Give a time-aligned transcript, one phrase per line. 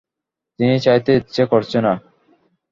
[0.59, 1.93] চিনি চাইতে ইচ্ছা করছে না।